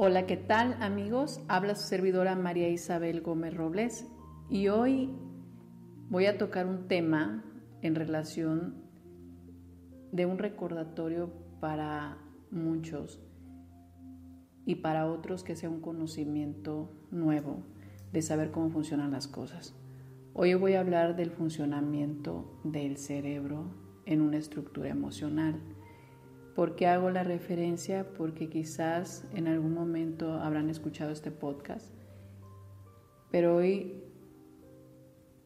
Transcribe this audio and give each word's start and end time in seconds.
Hola, 0.00 0.26
¿qué 0.26 0.36
tal 0.36 0.80
amigos? 0.80 1.40
Habla 1.48 1.74
su 1.74 1.88
servidora 1.88 2.36
María 2.36 2.68
Isabel 2.68 3.20
Gómez 3.20 3.52
Robles 3.52 4.06
y 4.48 4.68
hoy 4.68 5.12
voy 6.08 6.26
a 6.26 6.38
tocar 6.38 6.66
un 6.66 6.86
tema 6.86 7.44
en 7.82 7.96
relación 7.96 8.84
de 10.12 10.24
un 10.24 10.38
recordatorio 10.38 11.32
para 11.58 12.16
muchos 12.52 13.20
y 14.64 14.76
para 14.76 15.10
otros 15.10 15.42
que 15.42 15.56
sea 15.56 15.68
un 15.68 15.80
conocimiento 15.80 16.92
nuevo 17.10 17.64
de 18.12 18.22
saber 18.22 18.52
cómo 18.52 18.70
funcionan 18.70 19.10
las 19.10 19.26
cosas. 19.26 19.74
Hoy 20.32 20.54
voy 20.54 20.74
a 20.74 20.80
hablar 20.80 21.16
del 21.16 21.32
funcionamiento 21.32 22.60
del 22.62 22.98
cerebro 22.98 23.74
en 24.06 24.20
una 24.20 24.36
estructura 24.36 24.90
emocional 24.90 25.60
¿Por 26.58 26.74
qué 26.74 26.88
hago 26.88 27.08
la 27.10 27.22
referencia? 27.22 28.04
Porque 28.16 28.48
quizás 28.48 29.24
en 29.32 29.46
algún 29.46 29.74
momento 29.74 30.32
habrán 30.32 30.70
escuchado 30.70 31.12
este 31.12 31.30
podcast, 31.30 31.86
pero 33.30 33.54
hoy 33.54 34.02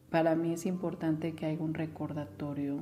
para 0.09 0.33
mí 0.35 0.53
es 0.53 0.65
importante 0.65 1.35
que 1.35 1.45
haya 1.45 1.61
un 1.61 1.75
recordatorio 1.75 2.79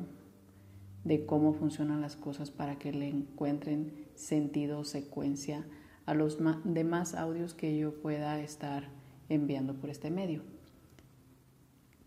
de 1.03 1.25
cómo 1.25 1.51
funcionan 1.51 1.99
las 1.99 2.15
cosas 2.15 2.51
para 2.51 2.79
que 2.79 2.93
le 2.93 3.09
encuentren 3.09 4.07
sentido 4.15 4.79
o 4.79 4.85
secuencia 4.85 5.67
a 6.05 6.13
los 6.13 6.37
demás 6.63 7.15
audios 7.15 7.53
que 7.53 7.77
yo 7.77 8.01
pueda 8.01 8.39
estar 8.39 8.87
enviando 9.27 9.73
por 9.73 9.89
este 9.89 10.09
medio. 10.09 10.43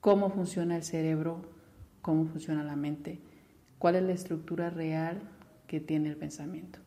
Cómo 0.01 0.31
funciona 0.31 0.77
el 0.77 0.85
cerebro, 0.85 1.43
cómo 2.01 2.25
funciona 2.25 2.65
la 2.65 2.77
mente, 2.77 3.21
cuál 3.77 3.97
es 3.97 4.05
la 4.05 4.13
estructura 4.13 4.71
real 4.71 5.34
que 5.67 5.81
tiene 5.81 6.11
el 6.11 6.17
pensamiento. 6.17 6.79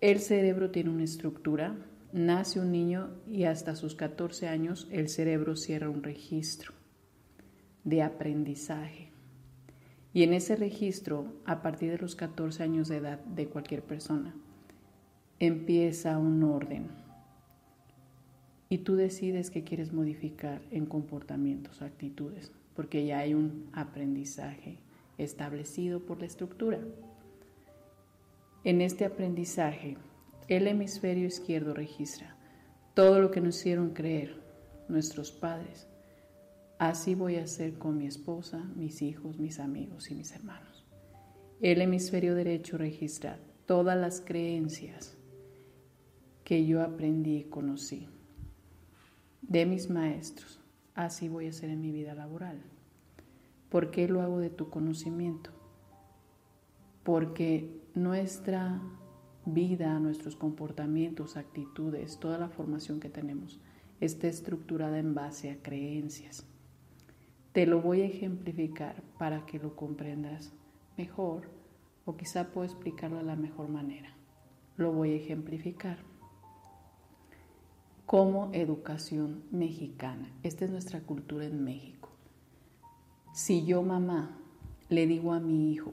El 0.00 0.20
cerebro 0.20 0.70
tiene 0.70 0.90
una 0.90 1.04
estructura, 1.04 1.76
nace 2.12 2.60
un 2.60 2.70
niño 2.70 3.10
y 3.26 3.44
hasta 3.44 3.74
sus 3.74 3.94
14 3.94 4.48
años 4.48 4.86
el 4.90 5.08
cerebro 5.08 5.56
cierra 5.56 5.90
un 5.90 6.02
registro 6.02 6.72
de 7.84 8.02
aprendizaje. 8.02 9.10
Y 10.14 10.22
en 10.22 10.32
ese 10.32 10.56
registro, 10.56 11.26
a 11.44 11.62
partir 11.62 11.90
de 11.90 11.98
los 11.98 12.16
14 12.16 12.62
años 12.62 12.88
de 12.88 12.96
edad 12.96 13.18
de 13.20 13.48
cualquier 13.48 13.82
persona, 13.82 14.34
empieza 15.38 16.18
un 16.18 16.42
orden. 16.42 16.88
Y 18.68 18.78
tú 18.78 18.96
decides 18.96 19.50
qué 19.50 19.64
quieres 19.64 19.92
modificar 19.92 20.62
en 20.70 20.86
comportamientos, 20.86 21.82
actitudes, 21.82 22.52
porque 22.74 23.04
ya 23.06 23.18
hay 23.18 23.34
un 23.34 23.68
aprendizaje 23.72 24.78
establecido 25.18 26.00
por 26.06 26.20
la 26.20 26.26
estructura. 26.26 26.80
En 28.64 28.80
este 28.80 29.04
aprendizaje, 29.04 29.96
el 30.48 30.66
hemisferio 30.66 31.26
izquierdo 31.26 31.74
registra 31.74 32.36
todo 32.94 33.20
lo 33.20 33.30
que 33.30 33.40
nos 33.40 33.58
hicieron 33.58 33.90
creer 33.90 34.42
nuestros 34.88 35.30
padres. 35.30 35.86
Así 36.78 37.14
voy 37.14 37.36
a 37.36 37.44
hacer 37.44 37.74
con 37.74 37.98
mi 37.98 38.06
esposa, 38.06 38.64
mis 38.74 39.02
hijos, 39.02 39.38
mis 39.38 39.60
amigos 39.60 40.10
y 40.10 40.14
mis 40.14 40.32
hermanos. 40.32 40.86
El 41.60 41.82
hemisferio 41.82 42.34
derecho 42.34 42.78
registra 42.78 43.38
todas 43.66 43.96
las 43.96 44.20
creencias 44.20 45.16
que 46.44 46.64
yo 46.64 46.82
aprendí 46.82 47.38
y 47.38 47.44
conocí 47.44 48.08
de 49.42 49.66
mis 49.66 49.90
maestros. 49.90 50.60
Así 50.94 51.28
voy 51.28 51.46
a 51.46 51.50
hacer 51.50 51.70
en 51.70 51.80
mi 51.80 51.90
vida 51.90 52.14
laboral. 52.14 52.62
¿Por 53.68 53.90
qué 53.90 54.08
lo 54.08 54.22
hago 54.22 54.38
de 54.38 54.50
tu 54.50 54.70
conocimiento? 54.70 55.50
Porque 57.02 57.82
nuestra 57.94 58.80
vida, 59.44 59.98
nuestros 59.98 60.36
comportamientos, 60.36 61.36
actitudes, 61.36 62.18
toda 62.18 62.38
la 62.38 62.48
formación 62.48 63.00
que 63.00 63.10
tenemos 63.10 63.60
está 64.00 64.28
estructurada 64.28 64.98
en 64.98 65.14
base 65.14 65.50
a 65.50 65.62
creencias. 65.62 66.46
Te 67.52 67.66
lo 67.66 67.80
voy 67.80 68.02
a 68.02 68.06
ejemplificar 68.06 69.02
para 69.18 69.44
que 69.46 69.58
lo 69.58 69.74
comprendas 69.74 70.52
mejor 70.96 71.50
o 72.04 72.16
quizá 72.16 72.52
puedo 72.52 72.66
explicarlo 72.66 73.18
de 73.18 73.24
la 73.24 73.36
mejor 73.36 73.68
manera. 73.68 74.14
Lo 74.76 74.92
voy 74.92 75.12
a 75.12 75.16
ejemplificar 75.16 75.98
como 78.06 78.50
educación 78.52 79.42
mexicana. 79.50 80.32
Esta 80.42 80.64
es 80.64 80.70
nuestra 80.70 81.00
cultura 81.00 81.44
en 81.46 81.64
México. 81.64 81.97
Si 83.32 83.64
yo, 83.64 83.82
mamá, 83.82 84.38
le 84.88 85.06
digo 85.06 85.32
a 85.32 85.40
mi 85.40 85.72
hijo, 85.72 85.92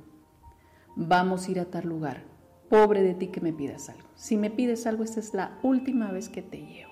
vamos 0.96 1.48
a 1.48 1.52
ir 1.52 1.60
a 1.60 1.66
tal 1.66 1.88
lugar, 1.88 2.24
pobre 2.70 3.02
de 3.02 3.14
ti 3.14 3.28
que 3.28 3.42
me 3.42 3.54
pidas 3.54 3.90
algo. 3.90 4.08
Si 4.16 4.38
me 4.38 4.50
pides 4.50 4.88
algo, 4.88 5.04
esta 5.04 5.20
es 5.20 5.34
la 5.34 5.60
última 5.62 6.12
vez 6.12 6.30
que 6.30 6.42
te 6.42 6.58
llevo. 6.58 6.92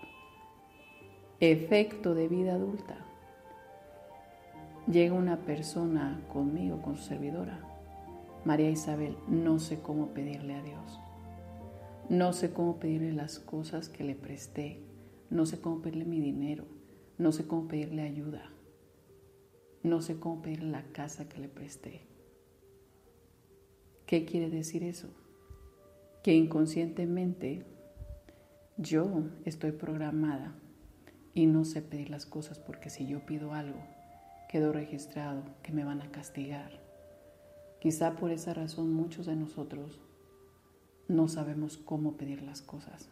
Efecto 1.39 2.13
de 2.13 2.27
vida 2.27 2.53
adulta. 2.53 2.97
Llega 4.89 5.13
una 5.13 5.37
persona 5.37 6.21
conmigo, 6.31 6.81
con 6.81 6.97
su 6.97 7.03
servidora. 7.03 7.59
María 8.45 8.69
Isabel, 8.69 9.17
no 9.29 9.59
sé 9.59 9.79
cómo 9.81 10.07
pedirle 10.07 10.55
a 10.55 10.61
Dios. 10.61 10.99
No 12.09 12.33
sé 12.33 12.51
cómo 12.51 12.77
pedirle 12.77 13.13
las 13.13 13.39
cosas 13.39 13.87
que 13.87 14.03
le 14.03 14.15
presté. 14.15 14.81
No 15.29 15.45
sé 15.45 15.61
cómo 15.61 15.81
pedirle 15.81 16.05
mi 16.05 16.19
dinero. 16.19 16.65
No 17.17 17.31
sé 17.31 17.47
cómo 17.47 17.67
pedirle 17.69 18.01
ayuda. 18.01 18.52
No 19.83 20.01
sé 20.01 20.17
cómo 20.17 20.41
pedir 20.41 20.63
la 20.63 20.81
casa 20.93 21.27
que 21.27 21.39
le 21.39 21.49
presté. 21.49 22.01
¿Qué 24.05 24.23
quiere 24.23 24.49
decir 24.49 24.81
eso? 24.81 25.09
Que 26.23 26.33
inconscientemente 26.33 27.65
yo 28.77 29.23
estoy 29.43 29.73
programada 29.73 30.55
y 31.33 31.47
no 31.47 31.65
sé 31.65 31.81
pedir 31.81 32.09
las 32.09 32.25
cosas 32.25 32.59
porque 32.59 32.89
si 32.89 33.07
yo 33.07 33.25
pido 33.25 33.53
algo, 33.53 33.79
quedo 34.47 34.71
registrado 34.71 35.43
que 35.63 35.73
me 35.73 35.83
van 35.83 36.01
a 36.01 36.11
castigar. 36.11 36.79
Quizá 37.81 38.15
por 38.15 38.31
esa 38.31 38.53
razón 38.53 38.93
muchos 38.93 39.25
de 39.25 39.35
nosotros 39.35 39.99
no 41.09 41.27
sabemos 41.27 41.77
cómo 41.77 42.15
pedir 42.15 42.41
las 42.41 42.61
cosas, 42.61 43.09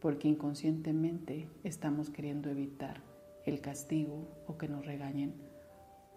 porque 0.00 0.26
inconscientemente 0.26 1.48
estamos 1.62 2.10
queriendo 2.10 2.50
evitar 2.50 3.00
el 3.46 3.60
castigo 3.60 4.26
o 4.48 4.58
que 4.58 4.66
nos 4.66 4.84
regañen 4.84 5.53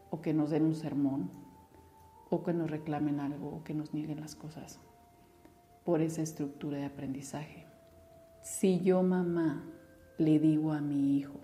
o 0.09 0.21
que 0.21 0.33
nos 0.33 0.49
den 0.49 0.63
un 0.63 0.75
sermón, 0.75 1.29
o 2.29 2.43
que 2.43 2.53
nos 2.53 2.69
reclamen 2.69 3.19
algo, 3.19 3.49
o 3.49 3.63
que 3.63 3.73
nos 3.73 3.93
nieguen 3.93 4.21
las 4.21 4.35
cosas, 4.35 4.79
por 5.85 6.01
esa 6.01 6.21
estructura 6.21 6.77
de 6.77 6.85
aprendizaje. 6.85 7.65
Si 8.41 8.81
yo, 8.81 9.03
mamá, 9.03 9.63
le 10.17 10.39
digo 10.39 10.73
a 10.73 10.81
mi 10.81 11.17
hijo, 11.17 11.39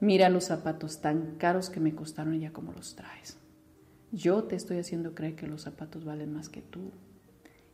mira 0.00 0.28
los 0.28 0.44
zapatos 0.44 1.00
tan 1.00 1.36
caros 1.36 1.70
que 1.70 1.80
me 1.80 1.94
costaron 1.94 2.38
ya 2.38 2.52
como 2.52 2.72
los 2.72 2.94
traes. 2.94 3.38
Yo 4.12 4.44
te 4.44 4.54
estoy 4.54 4.78
haciendo 4.78 5.14
creer 5.14 5.34
que 5.34 5.48
los 5.48 5.62
zapatos 5.62 6.04
valen 6.04 6.32
más 6.32 6.48
que 6.48 6.62
tú. 6.62 6.92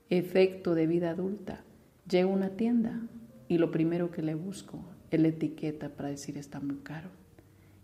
Efecto 0.09 0.75
de 0.75 0.87
vida 0.87 1.11
adulta. 1.11 1.65
Llego 2.09 2.31
a 2.31 2.35
una 2.35 2.51
tienda 2.51 3.03
y 3.47 3.59
lo 3.59 3.71
primero 3.71 4.11
que 4.11 4.23
le 4.23 4.35
busco 4.35 4.79
es 5.11 5.21
la 5.21 5.29
etiqueta 5.29 5.91
para 5.91 6.09
decir 6.09 6.39
está 6.39 6.59
muy 6.61 6.79
caro. 6.79 7.11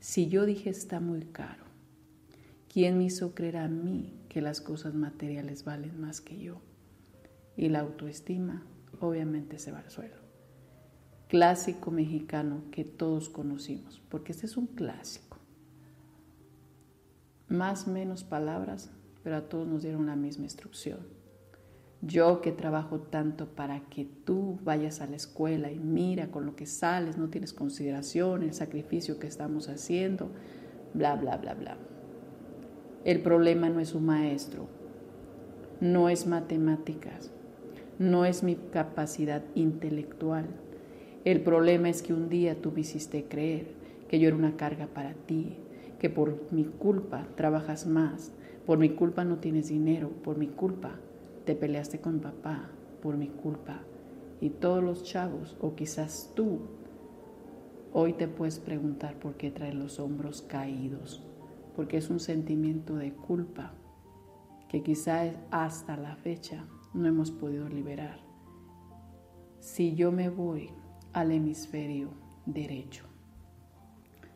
Si 0.00 0.28
yo 0.28 0.46
dije 0.46 0.70
está 0.70 1.00
muy 1.00 1.20
caro, 1.20 1.65
¿Quién 2.72 2.98
me 2.98 3.04
hizo 3.04 3.34
creer 3.34 3.56
a 3.56 3.68
mí 3.68 4.12
que 4.28 4.40
las 4.40 4.60
cosas 4.60 4.94
materiales 4.94 5.64
valen 5.64 6.00
más 6.00 6.20
que 6.20 6.38
yo? 6.38 6.60
Y 7.56 7.68
la 7.68 7.80
autoestima 7.80 8.64
obviamente 9.00 9.58
se 9.58 9.72
va 9.72 9.78
al 9.78 9.90
suelo. 9.90 10.16
Clásico 11.28 11.90
mexicano 11.90 12.62
que 12.70 12.84
todos 12.84 13.28
conocimos, 13.28 14.02
porque 14.08 14.32
este 14.32 14.46
es 14.46 14.56
un 14.56 14.66
clásico. 14.66 15.38
Más 17.48 17.86
menos 17.86 18.24
palabras, 18.24 18.90
pero 19.22 19.36
a 19.36 19.48
todos 19.48 19.66
nos 19.66 19.82
dieron 19.82 20.06
la 20.06 20.16
misma 20.16 20.44
instrucción. 20.44 21.00
Yo 22.02 22.40
que 22.42 22.52
trabajo 22.52 23.00
tanto 23.00 23.48
para 23.48 23.80
que 23.88 24.04
tú 24.04 24.60
vayas 24.62 25.00
a 25.00 25.06
la 25.06 25.16
escuela 25.16 25.72
y 25.72 25.78
mira 25.78 26.30
con 26.30 26.46
lo 26.46 26.54
que 26.54 26.66
sales, 26.66 27.16
no 27.16 27.28
tienes 27.28 27.52
consideración, 27.52 28.42
el 28.42 28.52
sacrificio 28.52 29.18
que 29.18 29.26
estamos 29.26 29.68
haciendo, 29.68 30.30
bla, 30.94 31.16
bla, 31.16 31.38
bla, 31.38 31.54
bla. 31.54 31.78
El 33.06 33.20
problema 33.20 33.68
no 33.68 33.78
es 33.78 33.94
un 33.94 34.04
maestro. 34.06 34.66
no 35.80 36.08
es 36.08 36.26
matemáticas, 36.26 37.30
no 38.00 38.24
es 38.24 38.42
mi 38.42 38.56
capacidad 38.56 39.44
intelectual. 39.54 40.46
El 41.24 41.40
problema 41.40 41.88
es 41.88 42.02
que 42.02 42.12
un 42.12 42.28
día 42.28 42.60
tú 42.60 42.72
me 42.72 42.80
hiciste 42.80 43.26
creer 43.28 43.68
que 44.08 44.18
yo 44.18 44.26
era 44.26 44.36
una 44.36 44.56
carga 44.56 44.88
para 44.88 45.12
ti, 45.14 45.54
que 46.00 46.10
por 46.10 46.50
mi 46.50 46.64
culpa 46.64 47.28
trabajas 47.36 47.86
más, 47.86 48.32
por 48.66 48.76
mi 48.78 48.90
culpa 48.90 49.22
no 49.22 49.36
tienes 49.36 49.68
dinero, 49.68 50.10
por 50.24 50.36
mi 50.36 50.48
culpa 50.48 50.96
te 51.44 51.54
peleaste 51.54 52.00
con 52.00 52.18
papá, 52.18 52.70
por 53.02 53.16
mi 53.16 53.28
culpa. 53.28 53.82
Y 54.40 54.50
todos 54.50 54.82
los 54.82 55.04
chavos, 55.04 55.56
o 55.60 55.76
quizás 55.76 56.32
tú, 56.34 56.58
hoy 57.92 58.14
te 58.14 58.26
puedes 58.26 58.58
preguntar 58.58 59.14
por 59.20 59.34
qué 59.34 59.52
traes 59.52 59.76
los 59.76 60.00
hombros 60.00 60.42
caídos, 60.42 61.22
porque 61.76 61.98
es 61.98 62.08
un 62.08 62.18
sentimiento 62.18 62.96
de 62.96 63.12
culpa 63.12 63.74
que 64.66 64.82
quizás 64.82 65.36
hasta 65.50 65.98
la 65.98 66.16
fecha 66.16 66.64
no 66.94 67.06
hemos 67.06 67.30
podido 67.30 67.68
liberar. 67.68 68.18
Si 69.60 69.94
yo 69.94 70.10
me 70.10 70.30
voy 70.30 70.70
al 71.12 71.32
hemisferio 71.32 72.14
derecho, 72.46 73.04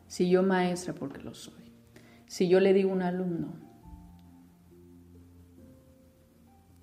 si 0.05 0.29
yo 0.29 0.43
maestra 0.43 0.93
porque 0.93 1.19
lo 1.19 1.33
soy, 1.33 1.73
si 2.27 2.47
yo 2.47 2.59
le 2.59 2.73
digo 2.73 2.91
a 2.91 2.93
un 2.93 3.01
alumno 3.01 3.53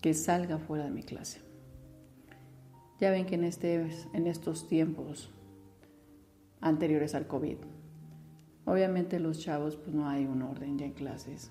que 0.00 0.12
salga 0.12 0.58
fuera 0.58 0.84
de 0.84 0.90
mi 0.90 1.04
clase, 1.04 1.40
ya 2.98 3.12
ven 3.12 3.26
que 3.26 3.36
en, 3.36 3.44
este, 3.44 3.88
en 4.12 4.26
estos 4.26 4.66
tiempos 4.66 5.32
anteriores 6.60 7.14
al 7.14 7.28
COVID, 7.28 7.58
obviamente 8.68 9.18
los 9.18 9.40
chavos 9.40 9.76
pues 9.76 9.94
no 9.94 10.08
hay 10.08 10.26
un 10.26 10.42
orden 10.42 10.78
ya 10.78 10.86
en 10.86 10.92
clases. 10.92 11.50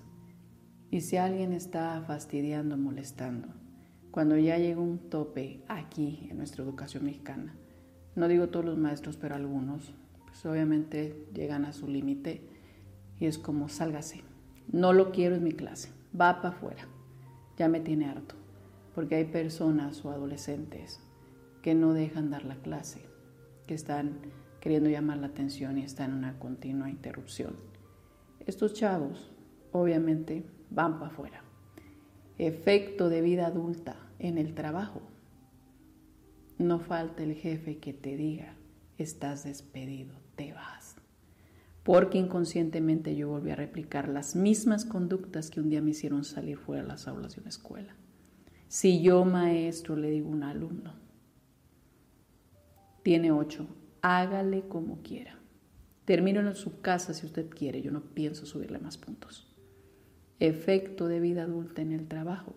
Y 0.90 1.02
si 1.02 1.16
alguien 1.16 1.52
está 1.52 2.02
fastidiando, 2.06 2.76
molestando, 2.76 3.48
cuando 4.10 4.38
ya 4.38 4.56
llega 4.56 4.80
un 4.80 5.10
tope 5.10 5.62
aquí 5.68 6.28
en 6.30 6.38
nuestra 6.38 6.64
educación 6.64 7.04
mexicana, 7.04 7.54
no 8.14 8.26
digo 8.26 8.48
todos 8.48 8.64
los 8.64 8.78
maestros, 8.78 9.16
pero 9.16 9.34
algunos, 9.34 9.94
pues 10.26 10.44
obviamente 10.46 11.26
llegan 11.34 11.64
a 11.64 11.72
su 11.72 11.88
límite 11.88 12.42
y 13.20 13.26
es 13.26 13.38
como 13.38 13.68
sálgase, 13.68 14.22
no 14.70 14.92
lo 14.92 15.12
quiero 15.12 15.36
en 15.36 15.44
mi 15.44 15.52
clase, 15.52 15.90
va 16.18 16.40
para 16.40 16.54
afuera, 16.54 16.88
ya 17.56 17.68
me 17.68 17.80
tiene 17.80 18.06
harto, 18.06 18.34
porque 18.94 19.16
hay 19.16 19.24
personas 19.26 20.04
o 20.04 20.10
adolescentes 20.10 21.00
que 21.62 21.74
no 21.74 21.92
dejan 21.92 22.30
dar 22.30 22.44
la 22.44 22.56
clase, 22.56 23.02
que 23.66 23.74
están 23.74 24.20
queriendo 24.60 24.90
llamar 24.90 25.18
la 25.18 25.28
atención 25.28 25.78
y 25.78 25.82
están 25.82 26.10
en 26.10 26.18
una 26.18 26.38
continua 26.38 26.90
interrupción. 26.90 27.56
Estos 28.46 28.74
chavos, 28.74 29.30
obviamente, 29.72 30.44
van 30.70 30.98
para 30.98 31.10
afuera. 31.10 31.44
Efecto 32.38 33.08
de 33.08 33.20
vida 33.20 33.46
adulta 33.46 33.96
en 34.18 34.38
el 34.38 34.54
trabajo. 34.54 35.02
No 36.58 36.78
falta 36.80 37.22
el 37.22 37.34
jefe 37.34 37.78
que 37.78 37.92
te 37.92 38.16
diga, 38.16 38.56
estás 38.96 39.44
despedido, 39.44 40.14
te 40.34 40.52
vas. 40.52 40.96
Porque 41.84 42.18
inconscientemente 42.18 43.16
yo 43.16 43.28
volví 43.28 43.50
a 43.50 43.56
replicar 43.56 44.08
las 44.08 44.36
mismas 44.36 44.84
conductas 44.84 45.50
que 45.50 45.60
un 45.60 45.70
día 45.70 45.80
me 45.80 45.90
hicieron 45.90 46.24
salir 46.24 46.58
fuera 46.58 46.82
de 46.82 46.88
las 46.88 47.08
aulas 47.08 47.34
de 47.34 47.40
una 47.40 47.50
escuela. 47.50 47.94
Si 48.66 49.00
yo, 49.00 49.24
maestro, 49.24 49.96
le 49.96 50.10
digo 50.10 50.28
a 50.28 50.32
un 50.32 50.42
alumno, 50.42 50.94
tiene 53.02 53.32
ocho, 53.32 53.66
hágale 54.02 54.68
como 54.68 55.02
quiera. 55.02 55.38
Termino 56.04 56.40
en 56.40 56.54
su 56.54 56.80
casa 56.80 57.12
si 57.12 57.26
usted 57.26 57.50
quiere, 57.50 57.82
yo 57.82 57.90
no 57.90 58.00
pienso 58.00 58.46
subirle 58.46 58.78
más 58.78 58.96
puntos. 58.96 59.54
Efecto 60.40 61.08
de 61.08 61.20
vida 61.20 61.42
adulta 61.42 61.82
en 61.82 61.92
el 61.92 62.08
trabajo. 62.08 62.54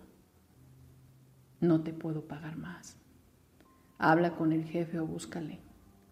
No 1.59 1.81
te 1.83 1.93
puedo 1.93 2.27
pagar 2.27 2.57
más. 2.57 2.97
Habla 3.97 4.35
con 4.35 4.51
el 4.51 4.65
jefe 4.65 4.99
o 4.99 5.05
búscale. 5.05 5.59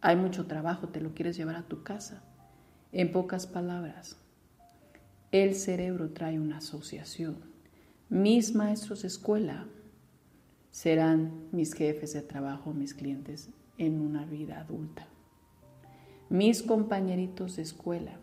Hay 0.02 0.16
mucho 0.16 0.48
trabajo, 0.48 0.90
te 0.90 1.02
lo 1.02 1.14
quieres 1.14 1.38
llevar 1.38 1.56
a 1.56 1.68
tu 1.68 1.84
casa. 1.84 2.24
En 2.92 3.12
pocas 3.12 3.48
palabras, 3.48 4.18
el 5.32 5.56
cerebro 5.56 6.10
trae 6.12 6.40
una 6.40 6.58
asociación. 6.58 7.38
Mis 8.10 8.56
maestros 8.56 9.04
de 9.04 9.08
escuela 9.10 9.68
serán 10.72 11.48
mis 11.52 11.74
jefes 11.74 12.14
de 12.14 12.22
trabajo, 12.22 12.74
mis 12.74 12.94
clientes 12.94 13.50
en 13.78 14.02
una 14.02 14.26
vida 14.26 14.60
adulta. 14.60 15.08
Mis 16.30 16.62
compañeritos 16.62 17.56
de 17.56 17.64
escuela, 17.64 18.20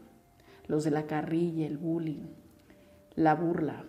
los 0.69 0.85
de 0.85 0.93
la 0.93 1.09
carrilla, 1.09 1.67
el 1.67 1.77
bullying, 1.77 2.29
la 3.17 3.35
burla, 3.35 3.85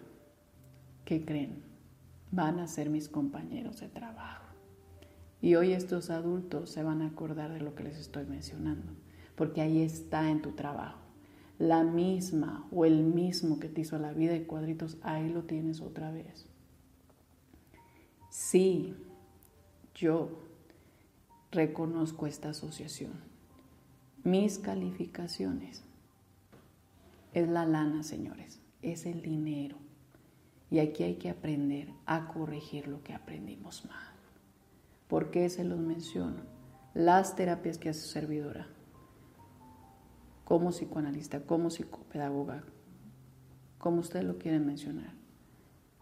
¿qué 1.06 1.24
creen? 1.24 1.62
Van 2.32 2.60
a 2.60 2.68
ser 2.68 2.90
mis 2.90 3.10
compañeros 3.10 3.80
de 3.80 3.90
trabajo. 3.90 4.48
Y 5.40 5.54
hoy 5.54 5.74
estos 5.74 6.10
adultos 6.10 6.72
se 6.72 6.82
van 6.82 7.04
a 7.04 7.10
acordar 7.10 7.54
de 7.54 7.62
lo 7.62 7.76
que 7.76 7.84
les 7.84 8.00
estoy 8.00 8.26
mencionando, 8.26 8.92
porque 9.36 9.62
ahí 9.62 9.84
está 9.84 10.32
en 10.32 10.42
tu 10.42 10.54
trabajo. 10.54 10.98
La 11.60 11.84
misma 11.84 12.68
o 12.72 12.86
el 12.86 13.04
mismo 13.04 13.60
que 13.60 13.70
te 13.70 13.82
hizo 13.82 14.00
la 14.00 14.14
vida 14.14 14.32
de 14.32 14.48
cuadritos, 14.48 14.98
ahí 15.04 15.30
lo 15.30 15.44
tienes 15.44 15.80
otra 15.80 16.10
vez. 16.10 16.48
Sí, 18.32 18.96
yo 19.94 20.44
reconozco 21.52 22.26
esta 22.26 22.50
asociación. 22.50 23.27
Mis 24.28 24.60
calificaciones 24.60 25.86
es 27.32 27.48
la 27.48 27.66
lana, 27.66 28.04
señores, 28.04 28.60
es 28.82 29.06
el 29.06 29.22
dinero. 29.22 29.78
Y 30.70 30.80
aquí 30.80 31.04
hay 31.04 31.16
que 31.16 31.30
aprender 31.30 31.94
a 32.06 32.28
corregir 32.28 32.90
lo 32.90 33.02
que 33.04 33.14
aprendimos 33.14 33.86
mal. 33.86 34.16
¿Por 35.08 35.32
qué 35.32 35.48
se 35.48 35.64
los 35.64 35.80
menciono? 35.80 36.42
Las 36.94 37.38
terapias 37.38 37.78
que 37.78 37.88
hace 37.88 38.02
su 38.02 38.10
servidora, 38.10 38.68
como 40.44 40.72
psicoanalista, 40.72 41.46
como 41.46 41.70
psicopedagoga, 41.70 42.66
como 43.78 44.02
ustedes 44.02 44.26
lo 44.26 44.40
quieren 44.40 44.66
mencionar, 44.66 45.14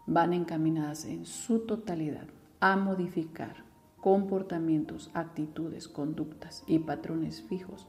van 0.04 0.32
encaminadas 0.32 1.04
en 1.04 1.26
su 1.26 1.60
totalidad 1.60 2.26
a 2.58 2.74
modificar 2.74 3.62
comportamientos, 4.00 5.12
actitudes, 5.14 5.86
conductas 5.86 6.64
y 6.66 6.80
patrones 6.80 7.40
fijos 7.42 7.86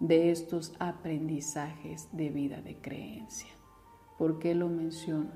de 0.00 0.30
estos 0.30 0.74
aprendizajes 0.78 2.08
de 2.12 2.30
vida 2.30 2.60
de 2.60 2.76
creencia. 2.76 3.50
¿Por 4.18 4.38
qué 4.38 4.54
lo 4.54 4.68
menciono? 4.68 5.30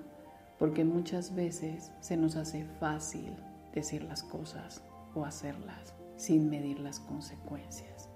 Porque 0.59 0.85
muchas 0.85 1.35
veces 1.35 1.93
se 2.01 2.17
nos 2.17 2.37
hace 2.37 2.67
fácil 2.79 3.35
decir 3.73 4.03
las 4.03 4.23
cosas 4.23 4.85
o 5.15 5.25
hacerlas 5.25 5.95
sin 6.17 6.51
medir 6.51 6.81
las 6.81 7.01
consecuencias. 7.01 8.11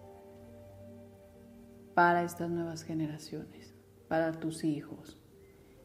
Para 1.94 2.24
estas 2.24 2.50
nuevas 2.50 2.82
generaciones, 2.82 3.74
para 4.08 4.32
tus 4.32 4.64
hijos, 4.64 5.18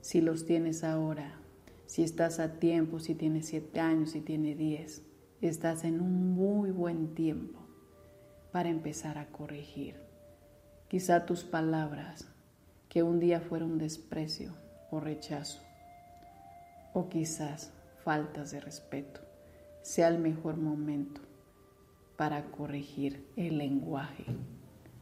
si 0.02 0.22
los 0.22 0.46
tienes 0.46 0.84
ahora, 0.84 1.40
si 1.86 2.04
estás 2.04 2.40
a 2.40 2.60
tiempo, 2.60 3.00
si 3.00 3.16
tienes 3.16 3.48
siete 3.48 3.80
años, 3.80 4.12
si 4.12 4.22
tienes 4.22 4.58
diez, 4.58 5.06
estás 5.40 5.84
en 5.84 6.02
un 6.02 6.34
muy 6.34 6.72
buen 6.72 7.14
tiempo 7.16 7.60
para 8.52 8.70
empezar 8.70 9.18
a 9.18 9.28
corregir. 9.28 10.09
Quizá 10.90 11.26
tus 11.26 11.44
palabras, 11.44 12.28
que 12.90 13.04
un 13.04 13.20
día 13.20 13.40
fueron 13.40 13.78
desprecio 13.78 14.54
o 14.92 15.00
rechazo, 15.00 15.62
o 16.94 17.08
quizás 17.08 17.72
faltas 18.04 18.52
de 18.52 18.60
respeto, 18.60 19.22
sea 19.82 20.08
el 20.08 20.20
mejor 20.20 20.58
momento 20.58 21.22
para 22.18 22.46
corregir 22.52 23.26
el 23.38 23.58
lenguaje 23.58 24.26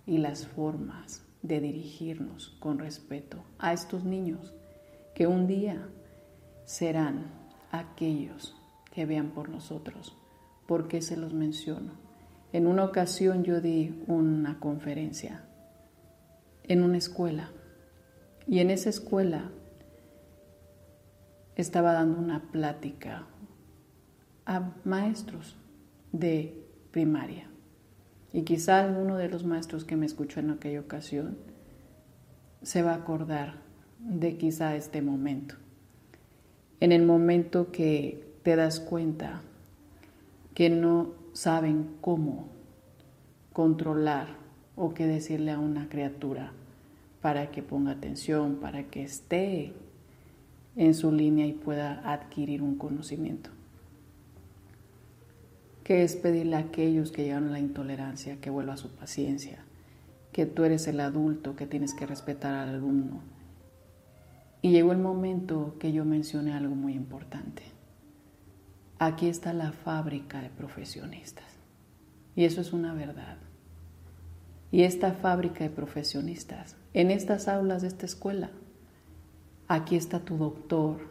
y 0.05 0.19
las 0.19 0.45
formas 0.45 1.25
de 1.41 1.61
dirigirnos 1.61 2.49
con 2.59 2.77
respeto 2.77 3.43
a 3.57 3.73
estos 3.73 4.03
niños 4.03 4.53
que 5.15 5.25
un 5.25 5.47
día 5.47 5.87
serán 6.65 7.31
aquellos 7.71 8.55
que 8.93 9.05
vean 9.05 9.31
por 9.31 9.49
nosotros 9.49 10.15
¿Por 10.67 10.89
qué 10.89 11.01
se 11.01 11.15
los 11.15 11.33
menciono? 11.33 11.93
En 12.51 12.67
una 12.67 12.83
ocasión 12.83 13.45
yo 13.45 13.61
di 13.61 14.03
una 14.07 14.59
conferencia 14.59 15.46
en 16.67 16.83
una 16.83 16.97
escuela 16.97 17.51
y 18.47 18.59
en 18.59 18.69
esa 18.71 18.89
escuela 18.89 19.51
estaba 21.55 21.93
dando 21.93 22.19
una 22.19 22.51
plática 22.51 23.25
a 24.45 24.71
maestros 24.85 25.57
de 26.11 26.63
primaria. 26.91 27.49
Y 28.31 28.43
quizá 28.43 28.79
alguno 28.79 29.17
de 29.17 29.29
los 29.29 29.43
maestros 29.43 29.83
que 29.83 29.95
me 29.95 30.05
escuchó 30.05 30.39
en 30.39 30.51
aquella 30.51 30.79
ocasión 30.79 31.37
se 32.61 32.81
va 32.81 32.91
a 32.91 32.97
acordar 32.97 33.55
de 33.99 34.37
quizá 34.37 34.75
este 34.75 35.01
momento. 35.01 35.55
En 36.79 36.91
el 36.91 37.05
momento 37.05 37.71
que 37.71 38.35
te 38.43 38.55
das 38.55 38.79
cuenta 38.79 39.41
que 40.53 40.69
no 40.69 41.13
saben 41.33 41.97
cómo 42.01 42.49
controlar 43.51 44.46
o 44.77 44.93
qué 44.93 45.07
decirle 45.07 45.51
a 45.51 45.59
una 45.59 45.89
criatura 45.89 46.53
para 47.21 47.51
que 47.51 47.63
ponga 47.63 47.91
atención, 47.91 48.57
para 48.61 48.83
que 48.83 49.03
esté 49.03 49.73
en 50.75 50.93
su 50.93 51.11
línea 51.11 51.47
y 51.47 51.53
pueda 51.53 51.99
adquirir 52.09 52.61
un 52.61 52.77
conocimiento. 52.77 53.49
Que 55.83 56.03
es 56.03 56.15
pedirle 56.15 56.55
a 56.55 56.59
aquellos 56.59 57.11
que 57.11 57.23
llegan 57.23 57.47
a 57.47 57.51
la 57.51 57.59
intolerancia 57.59 58.39
que 58.39 58.51
vuelva 58.51 58.73
a 58.73 58.77
su 58.77 58.89
paciencia, 58.91 59.59
que 60.31 60.45
tú 60.45 60.63
eres 60.63 60.87
el 60.87 60.99
adulto 60.99 61.55
que 61.55 61.65
tienes 61.65 61.93
que 61.93 62.05
respetar 62.05 62.53
al 62.53 62.75
alumno. 62.75 63.21
Y 64.61 64.71
llegó 64.71 64.91
el 64.91 64.99
momento 64.99 65.75
que 65.79 65.91
yo 65.91 66.05
mencioné 66.05 66.53
algo 66.53 66.75
muy 66.75 66.93
importante. 66.93 67.63
Aquí 68.99 69.27
está 69.27 69.53
la 69.53 69.71
fábrica 69.71 70.41
de 70.41 70.49
profesionistas. 70.49 71.45
Y 72.35 72.43
eso 72.43 72.61
es 72.61 72.73
una 72.73 72.93
verdad. 72.93 73.37
Y 74.71 74.83
esta 74.83 75.13
fábrica 75.13 75.63
de 75.63 75.69
profesionistas, 75.69 76.75
en 76.93 77.11
estas 77.11 77.47
aulas 77.47 77.81
de 77.81 77.87
esta 77.87 78.05
escuela, 78.05 78.49
aquí 79.67 79.95
está 79.95 80.19
tu 80.19 80.37
doctor, 80.37 81.07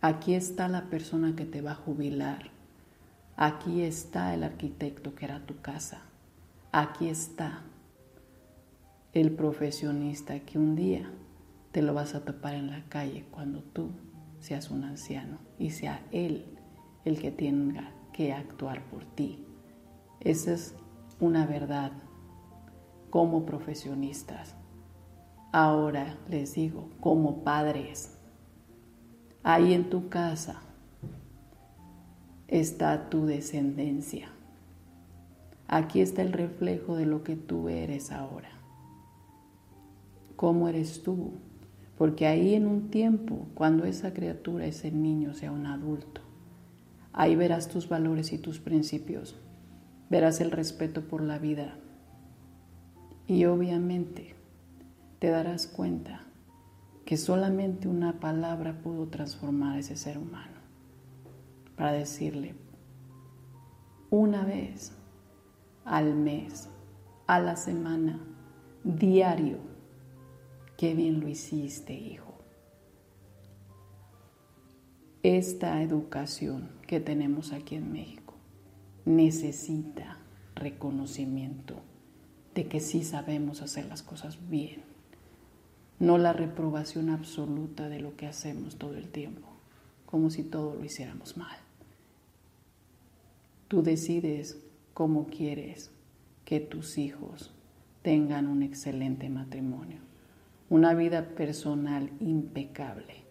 aquí 0.00 0.34
está 0.34 0.68
la 0.68 0.90
persona 0.90 1.36
que 1.36 1.44
te 1.44 1.60
va 1.60 1.72
a 1.72 1.76
jubilar, 1.76 2.50
aquí 3.36 3.82
está 3.82 4.34
el 4.34 4.42
arquitecto 4.42 5.14
que 5.14 5.26
era 5.26 5.46
tu 5.46 5.60
casa, 5.60 6.02
aquí 6.72 7.08
está 7.08 7.62
el 9.12 9.30
profesionista 9.30 10.40
que 10.40 10.58
un 10.58 10.74
día 10.74 11.10
te 11.72 11.82
lo 11.82 11.94
vas 11.94 12.14
a 12.14 12.24
topar 12.24 12.54
en 12.54 12.70
la 12.70 12.84
calle 12.88 13.24
cuando 13.30 13.62
tú 13.62 13.90
seas 14.40 14.70
un 14.70 14.84
anciano 14.84 15.38
y 15.58 15.70
sea 15.70 16.02
él 16.12 16.46
el 17.04 17.20
que 17.20 17.30
tenga 17.30 17.92
que 18.12 18.32
actuar 18.32 18.82
por 18.90 19.04
ti. 19.04 19.44
Esa 20.20 20.52
es 20.52 20.74
una 21.20 21.46
verdad 21.46 21.92
como 23.10 23.46
profesionistas. 23.46 24.54
Ahora 25.52 26.16
les 26.28 26.54
digo, 26.54 26.90
como 27.00 27.42
padres, 27.42 28.18
ahí 29.42 29.72
en 29.72 29.88
tu 29.88 30.08
casa 30.08 30.60
está 32.48 33.08
tu 33.08 33.26
descendencia. 33.26 34.28
Aquí 35.68 36.00
está 36.00 36.22
el 36.22 36.32
reflejo 36.32 36.96
de 36.96 37.06
lo 37.06 37.22
que 37.22 37.36
tú 37.36 37.68
eres 37.68 38.10
ahora. 38.10 38.48
¿Cómo 40.36 40.68
eres 40.68 41.02
tú? 41.02 41.32
Porque 41.98 42.26
ahí 42.26 42.54
en 42.54 42.66
un 42.66 42.90
tiempo, 42.90 43.48
cuando 43.54 43.84
esa 43.84 44.14
criatura, 44.14 44.66
ese 44.66 44.92
niño 44.92 45.34
sea 45.34 45.50
un 45.50 45.66
adulto, 45.66 46.20
ahí 47.12 47.34
verás 47.36 47.68
tus 47.68 47.88
valores 47.88 48.32
y 48.32 48.38
tus 48.38 48.60
principios, 48.60 49.36
verás 50.08 50.40
el 50.40 50.50
respeto 50.50 51.02
por 51.02 51.22
la 51.22 51.38
vida, 51.38 51.76
y 53.28 53.44
obviamente 53.44 54.34
te 55.18 55.28
darás 55.28 55.66
cuenta 55.66 56.22
que 57.04 57.18
solamente 57.18 57.86
una 57.86 58.20
palabra 58.20 58.80
pudo 58.80 59.08
transformar 59.08 59.76
a 59.76 59.78
ese 59.78 59.96
ser 59.96 60.16
humano 60.16 60.56
para 61.76 61.92
decirle 61.92 62.54
una 64.10 64.44
vez 64.44 64.92
al 65.84 66.14
mes, 66.14 66.70
a 67.26 67.38
la 67.38 67.56
semana, 67.56 68.18
diario, 68.82 69.58
qué 70.78 70.94
bien 70.94 71.20
lo 71.20 71.28
hiciste, 71.28 71.92
hijo. 71.92 72.34
Esta 75.22 75.82
educación 75.82 76.70
que 76.86 77.00
tenemos 77.00 77.52
aquí 77.52 77.74
en 77.74 77.92
México 77.92 78.34
necesita 79.04 80.16
reconocimiento 80.54 81.82
de 82.58 82.66
que 82.66 82.80
sí 82.80 83.04
sabemos 83.04 83.62
hacer 83.62 83.86
las 83.86 84.02
cosas 84.02 84.36
bien, 84.50 84.82
no 86.00 86.18
la 86.18 86.32
reprobación 86.32 87.08
absoluta 87.08 87.88
de 87.88 88.00
lo 88.00 88.16
que 88.16 88.26
hacemos 88.26 88.78
todo 88.78 88.96
el 88.96 89.10
tiempo, 89.10 89.46
como 90.06 90.28
si 90.28 90.42
todo 90.42 90.74
lo 90.74 90.84
hiciéramos 90.84 91.36
mal. 91.36 91.56
Tú 93.68 93.84
decides 93.84 94.58
cómo 94.92 95.28
quieres 95.28 95.92
que 96.44 96.58
tus 96.58 96.98
hijos 96.98 97.52
tengan 98.02 98.48
un 98.48 98.64
excelente 98.64 99.28
matrimonio. 99.28 100.00
Una 100.68 100.94
vida 100.94 101.36
personal 101.36 102.10
impecable 102.18 103.22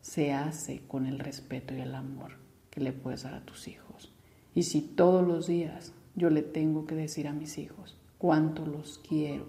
se 0.00 0.32
hace 0.32 0.80
con 0.88 1.04
el 1.04 1.18
respeto 1.18 1.74
y 1.74 1.80
el 1.82 1.94
amor 1.94 2.38
que 2.70 2.80
le 2.80 2.94
puedes 2.94 3.24
dar 3.24 3.34
a 3.34 3.44
tus 3.44 3.68
hijos. 3.68 4.14
Y 4.54 4.62
si 4.62 4.80
todos 4.80 5.28
los 5.28 5.46
días 5.46 5.92
yo 6.14 6.30
le 6.30 6.40
tengo 6.40 6.86
que 6.86 6.94
decir 6.94 7.28
a 7.28 7.34
mis 7.34 7.58
hijos, 7.58 7.98
cuánto 8.22 8.64
los 8.64 8.98
quiero. 8.98 9.46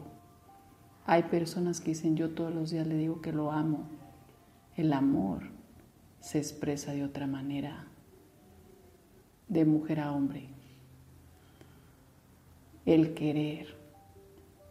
Hay 1.05 1.23
personas 1.23 1.79
que 1.79 1.89
dicen, 1.89 2.15
yo 2.15 2.31
todos 2.31 2.51
los 2.51 2.71
días 2.71 2.87
le 2.87 2.97
digo 2.97 3.21
que 3.21 3.31
lo 3.31 3.51
amo. 3.51 3.87
El 4.75 4.91
amor 4.93 5.43
se 6.21 6.39
expresa 6.39 6.91
de 6.91 7.03
otra 7.03 7.27
manera, 7.27 7.85
de 9.47 9.65
mujer 9.65 9.99
a 9.99 10.11
hombre. 10.11 10.49
El 12.87 13.13
querer 13.13 13.77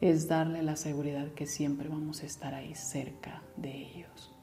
es 0.01 0.27
darle 0.27 0.65
la 0.65 0.75
seguridad 0.75 1.29
que 1.35 1.47
siempre 1.47 1.89
vamos 1.89 2.25
a 2.25 2.27
estar 2.27 2.55
ahí 2.55 2.75
cerca 2.75 3.45
de 3.57 3.71
ellos, 3.71 4.35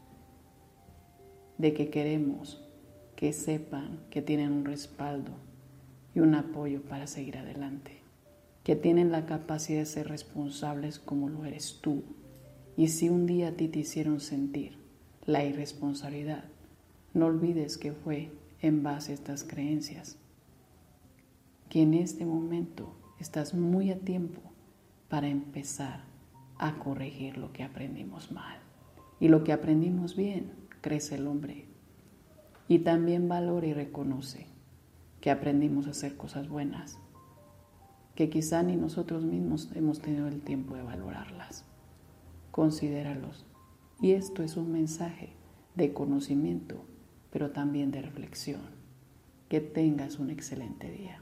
de 1.57 1.73
que 1.73 1.89
queremos 1.89 2.63
que 3.17 3.33
sepan 3.33 3.99
que 4.09 4.21
tienen 4.21 4.53
un 4.53 4.63
respaldo 4.63 5.33
y 6.15 6.21
un 6.21 6.33
apoyo 6.33 6.81
para 6.83 7.07
seguir 7.07 7.37
adelante 7.37 7.98
que 8.63 8.75
tienen 8.75 9.11
la 9.11 9.25
capacidad 9.25 9.79
de 9.79 9.85
ser 9.85 10.07
responsables 10.07 10.99
como 10.99 11.29
lo 11.29 11.45
eres 11.45 11.79
tú. 11.81 12.03
Y 12.77 12.89
si 12.89 13.09
un 13.09 13.25
día 13.25 13.49
a 13.49 13.51
ti 13.53 13.67
te 13.67 13.79
hicieron 13.79 14.19
sentir 14.19 14.77
la 15.25 15.43
irresponsabilidad, 15.43 16.45
no 17.13 17.27
olvides 17.27 17.77
que 17.77 17.93
fue 17.93 18.31
en 18.61 18.83
base 18.83 19.11
a 19.11 19.15
estas 19.15 19.43
creencias, 19.43 20.17
que 21.69 21.81
en 21.81 21.93
este 21.93 22.25
momento 22.25 22.93
estás 23.19 23.53
muy 23.53 23.91
a 23.91 23.99
tiempo 23.99 24.41
para 25.09 25.27
empezar 25.27 26.03
a 26.57 26.77
corregir 26.77 27.37
lo 27.37 27.51
que 27.53 27.63
aprendimos 27.63 28.31
mal. 28.31 28.57
Y 29.19 29.27
lo 29.27 29.43
que 29.43 29.51
aprendimos 29.51 30.15
bien, 30.15 30.51
crece 30.81 31.15
el 31.15 31.27
hombre. 31.27 31.65
Y 32.67 32.79
también 32.79 33.27
valora 33.27 33.67
y 33.67 33.73
reconoce 33.73 34.47
que 35.19 35.31
aprendimos 35.31 35.87
a 35.87 35.91
hacer 35.91 36.15
cosas 36.15 36.47
buenas 36.47 36.99
que 38.19 38.29
quizá 38.29 38.63
ni 38.63 38.75
nosotros 38.75 39.23
mismos 39.23 39.69
hemos 39.75 40.01
tenido 40.01 40.27
el 40.27 40.41
tiempo 40.41 40.75
de 40.75 40.83
valorarlas. 40.83 41.63
Considéralos. 42.51 43.45
Y 44.01 44.11
esto 44.11 44.43
es 44.43 44.57
un 44.57 44.73
mensaje 44.73 45.29
de 45.75 45.93
conocimiento, 45.93 46.83
pero 47.31 47.51
también 47.51 47.91
de 47.91 48.01
reflexión. 48.01 48.59
Que 49.47 49.61
tengas 49.61 50.19
un 50.19 50.31
excelente 50.31 50.91
día. 50.91 51.21